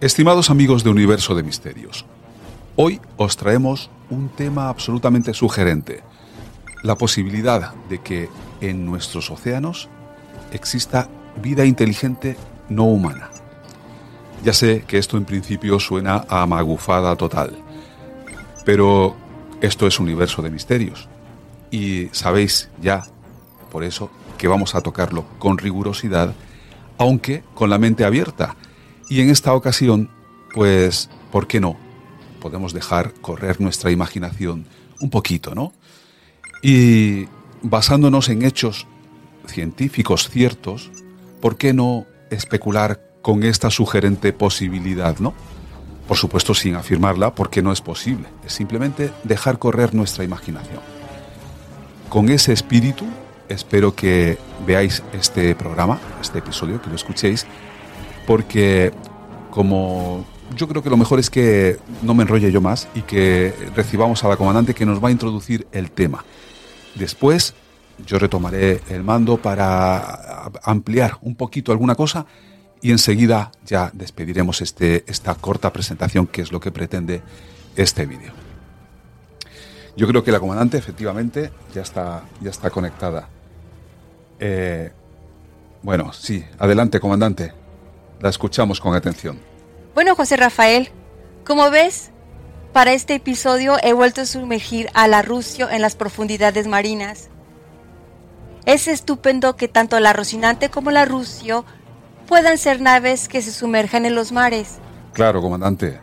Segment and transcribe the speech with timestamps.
[0.00, 2.06] Estimados amigos de Universo de Misterios,
[2.74, 6.02] hoy os traemos un tema absolutamente sugerente.
[6.82, 8.30] La posibilidad de que
[8.62, 9.90] en nuestros océanos
[10.52, 11.10] exista
[11.42, 12.38] vida inteligente
[12.70, 13.28] no humana.
[14.42, 17.58] Ya sé que esto en principio suena a magufada total,
[18.64, 19.14] pero
[19.60, 21.10] esto es universo de misterios.
[21.70, 23.04] Y sabéis ya,
[23.70, 26.32] por eso, que vamos a tocarlo con rigurosidad,
[26.96, 28.56] aunque con la mente abierta.
[29.10, 30.08] Y en esta ocasión,
[30.54, 31.76] pues, ¿por qué no?
[32.40, 34.66] Podemos dejar correr nuestra imaginación
[35.00, 35.72] un poquito, ¿no?
[36.62, 37.26] Y
[37.60, 38.86] basándonos en hechos
[39.46, 40.92] científicos ciertos,
[41.40, 45.34] ¿por qué no especular con esta sugerente posibilidad, ¿no?
[46.06, 50.80] Por supuesto sin afirmarla porque no es posible, es simplemente dejar correr nuestra imaginación.
[52.08, 53.06] Con ese espíritu
[53.48, 57.46] espero que veáis este programa, este episodio, que lo escuchéis,
[58.30, 58.92] porque
[59.50, 63.52] como yo creo que lo mejor es que no me enrolle yo más y que
[63.74, 66.24] recibamos a la comandante que nos va a introducir el tema.
[66.94, 67.54] Después
[68.06, 72.24] yo retomaré el mando para ampliar un poquito alguna cosa
[72.80, 77.22] y enseguida ya despediremos este, esta corta presentación que es lo que pretende
[77.74, 78.32] este vídeo.
[79.96, 83.28] Yo creo que la comandante efectivamente ya está, ya está conectada.
[84.38, 84.92] Eh,
[85.82, 87.58] bueno, sí, adelante comandante.
[88.20, 89.38] La escuchamos con atención.
[89.94, 90.90] Bueno, José Rafael,
[91.44, 92.10] como ves,
[92.72, 97.30] para este episodio he vuelto a sumergir a la Rusio en las profundidades marinas.
[98.66, 101.64] Es estupendo que tanto la Rocinante como la Rusio
[102.28, 104.78] puedan ser naves que se sumerjan en los mares.
[105.14, 106.00] Claro, comandante.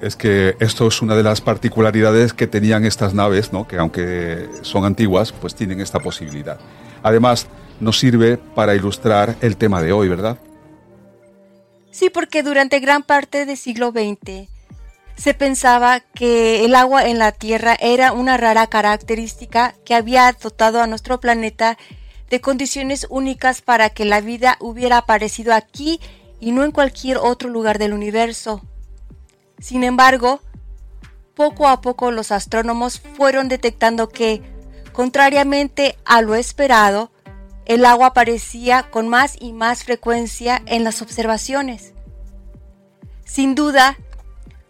[0.00, 3.68] Es que esto es una de las particularidades que tenían estas naves, ¿no?
[3.68, 6.58] que aunque son antiguas, pues tienen esta posibilidad.
[7.04, 7.46] Además,
[7.78, 10.36] nos sirve para ilustrar el tema de hoy, ¿verdad?
[11.92, 14.48] Sí, porque durante gran parte del siglo XX
[15.14, 20.80] se pensaba que el agua en la Tierra era una rara característica que había dotado
[20.80, 21.76] a nuestro planeta
[22.30, 26.00] de condiciones únicas para que la vida hubiera aparecido aquí
[26.40, 28.62] y no en cualquier otro lugar del universo.
[29.60, 30.40] Sin embargo,
[31.34, 34.42] poco a poco los astrónomos fueron detectando que,
[34.92, 37.11] contrariamente a lo esperado,
[37.66, 41.92] el agua aparecía con más y más frecuencia en las observaciones.
[43.24, 43.96] Sin duda,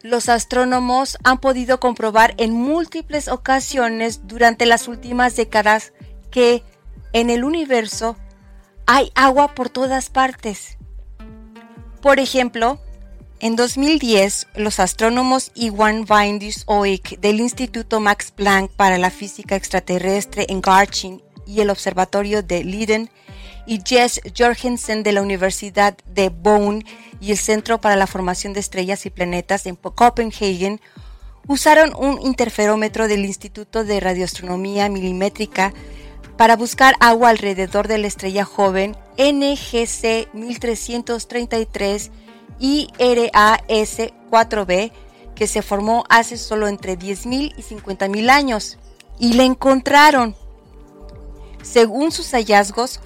[0.02, 5.92] los astrónomos han podido comprobar en múltiples ocasiones durante las últimas décadas
[6.30, 6.62] que
[7.12, 8.16] en el universo
[8.86, 10.76] hay agua por todas partes.
[12.00, 12.80] Por ejemplo,
[13.38, 20.46] en 2010, los astrónomos Iwan Windus Oik del Instituto Max Planck para la Física Extraterrestre
[20.48, 23.10] en Garching y el Observatorio de Leiden
[23.66, 26.84] y Jess Jorgensen de la Universidad de Bonn
[27.20, 30.80] y el Centro para la Formación de Estrellas y Planetas en Copenhagen
[31.46, 35.72] usaron un interferómetro del Instituto de Radioastronomía Milimétrica
[36.36, 42.10] para buscar agua alrededor de la estrella joven NGC 1333
[42.58, 43.98] y RAS
[44.30, 44.92] 4b
[45.34, 48.78] que se formó hace solo entre 10.000 y 50.000 años
[49.18, 50.36] y la encontraron.
[51.62, 53.00] Según sus hallazgos,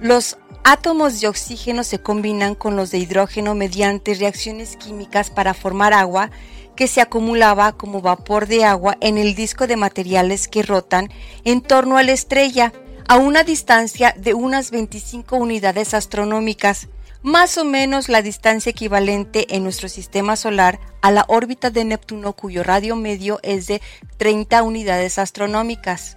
[0.00, 5.92] los átomos de oxígeno se combinan con los de hidrógeno mediante reacciones químicas para formar
[5.92, 6.30] agua
[6.76, 11.10] que se acumulaba como vapor de agua en el disco de materiales que rotan
[11.44, 12.72] en torno a la estrella
[13.08, 16.88] a una distancia de unas 25 unidades astronómicas,
[17.22, 22.32] más o menos la distancia equivalente en nuestro sistema solar a la órbita de Neptuno
[22.32, 23.80] cuyo radio medio es de
[24.16, 26.16] 30 unidades astronómicas.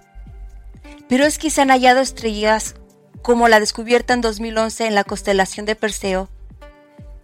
[1.08, 2.74] Pero es que se han hallado estrellas
[3.22, 6.28] como la descubierta en 2011 en la constelación de Perseo,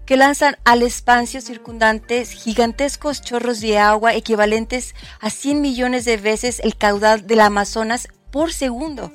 [0.04, 6.60] que lanzan al espacio circundante gigantescos chorros de agua equivalentes a 100 millones de veces
[6.60, 9.12] el caudal del Amazonas por segundo.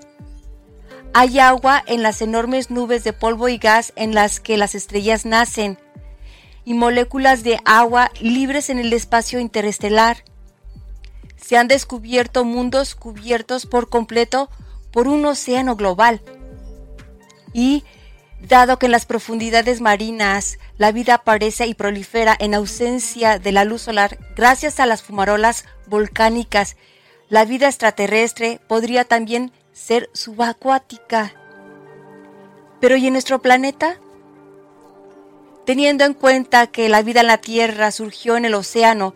[1.14, 5.26] Hay agua en las enormes nubes de polvo y gas en las que las estrellas
[5.26, 5.78] nacen,
[6.64, 10.24] y moléculas de agua libres en el espacio interestelar.
[11.38, 14.50] Se han descubierto mundos cubiertos por completo
[14.92, 16.22] por un océano global.
[17.54, 17.84] Y
[18.42, 23.64] Dado que en las profundidades marinas la vida aparece y prolifera en ausencia de la
[23.64, 26.78] luz solar gracias a las fumarolas volcánicas,
[27.30, 31.34] la vida extraterrestre podría también ser subacuática.
[32.80, 33.98] Pero ¿y en nuestro planeta?
[35.66, 39.16] Teniendo en cuenta que la vida en la Tierra surgió en el océano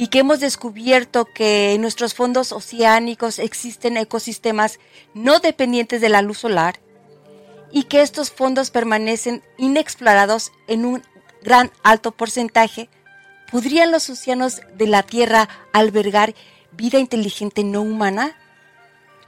[0.00, 4.80] y que hemos descubierto que en nuestros fondos oceánicos existen ecosistemas
[5.12, 6.80] no dependientes de la luz solar,
[7.70, 11.02] y que estos fondos permanecen inexplorados en un
[11.42, 12.88] gran alto porcentaje,
[13.52, 16.34] ¿podrían los océanos de la Tierra albergar
[16.72, 18.38] vida inteligente no humana?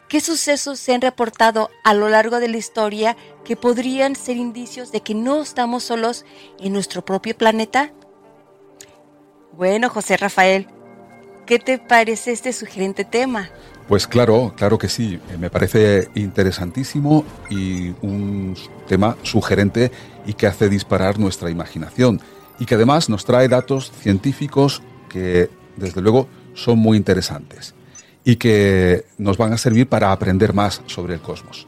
[0.09, 3.15] ¿Qué sucesos se han reportado a lo largo de la historia
[3.45, 6.25] que podrían ser indicios de que no estamos solos
[6.59, 7.93] en nuestro propio planeta?
[9.53, 10.67] Bueno, José Rafael,
[11.47, 13.51] ¿qué te parece este sugerente tema?
[13.87, 15.21] Pues claro, claro que sí.
[15.31, 18.57] Eh, me parece interesantísimo y un
[18.89, 19.93] tema sugerente
[20.25, 22.21] y que hace disparar nuestra imaginación
[22.59, 27.75] y que además nos trae datos científicos que desde luego son muy interesantes
[28.25, 31.67] y que nos van a servir para aprender más sobre el cosmos.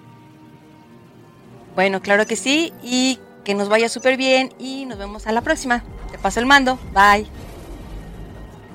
[1.75, 5.43] Bueno, claro que sí y que nos vaya súper bien y nos vemos a la
[5.43, 5.85] próxima.
[6.11, 6.79] Te paso el mando.
[6.95, 7.27] Bye.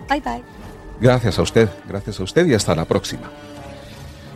[0.09, 0.43] Bye bye.
[0.99, 3.29] Gracias a usted, gracias a usted y hasta la próxima.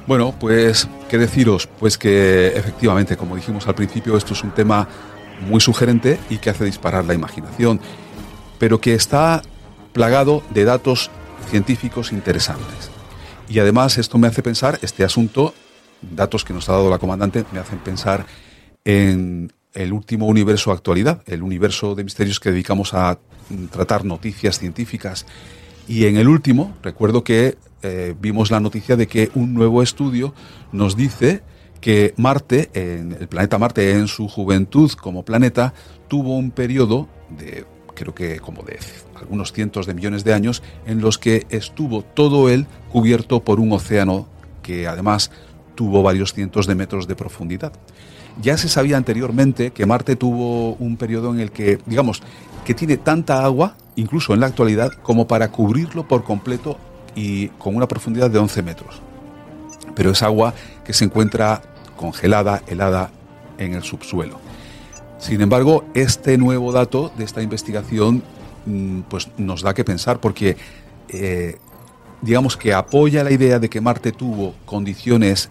[0.07, 1.67] Bueno, pues, ¿qué deciros?
[1.79, 4.87] Pues que efectivamente, como dijimos al principio, esto es un tema
[5.47, 7.79] muy sugerente y que hace disparar la imaginación,
[8.59, 9.41] pero que está
[9.93, 11.09] plagado de datos
[11.49, 12.91] científicos interesantes.
[13.49, 15.53] Y además esto me hace pensar, este asunto,
[16.01, 18.25] datos que nos ha dado la comandante, me hacen pensar
[18.85, 23.19] en el último universo actualidad, el universo de misterios que dedicamos a
[23.71, 25.25] tratar noticias científicas
[25.87, 30.33] y en el último, recuerdo que eh, vimos la noticia de que un nuevo estudio
[30.71, 31.43] nos dice
[31.81, 35.73] que Marte, en el planeta Marte, en su juventud como planeta,
[36.07, 38.79] tuvo un periodo de, creo que como de
[39.15, 43.73] algunos cientos de millones de años, en los que estuvo todo él cubierto por un
[43.73, 44.27] océano
[44.61, 45.29] que además
[45.75, 47.73] tuvo varios cientos de metros de profundidad.
[48.41, 52.23] Ya se sabía anteriormente que Marte tuvo un periodo en el que, digamos,
[52.65, 56.77] que tiene tanta agua, incluso en la actualidad, como para cubrirlo por completo
[57.15, 59.01] y con una profundidad de 11 metros.
[59.95, 60.53] Pero es agua
[60.83, 61.61] que se encuentra
[61.95, 63.11] congelada, helada
[63.57, 64.39] en el subsuelo.
[65.19, 68.23] Sin embargo, este nuevo dato de esta investigación
[68.65, 70.57] mm, pues nos da que pensar porque
[71.09, 71.57] eh,
[72.21, 75.49] digamos que apoya la idea de que Marte tuvo condiciones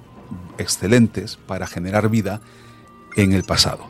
[0.59, 2.41] excelentes para generar vida
[3.17, 3.85] en el pasado.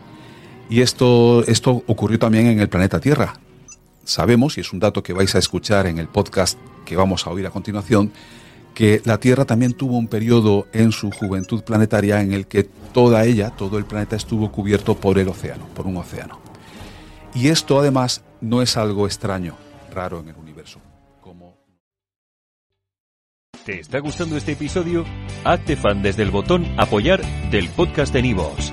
[0.68, 3.34] Y esto, esto ocurrió también en el planeta Tierra.
[4.04, 7.30] Sabemos, y es un dato que vais a escuchar en el podcast que vamos a
[7.30, 8.12] oír a continuación,
[8.74, 13.24] que la Tierra también tuvo un periodo en su juventud planetaria en el que toda
[13.24, 16.40] ella, todo el planeta estuvo cubierto por el océano, por un océano.
[17.34, 19.56] Y esto además no es algo extraño,
[19.92, 20.80] raro en el universo.
[23.64, 25.04] ¿Te está gustando este episodio?
[25.44, 28.72] Hazte fan desde el botón apoyar del podcast de Nivos.